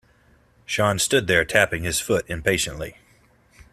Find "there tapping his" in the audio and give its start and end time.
1.27-2.01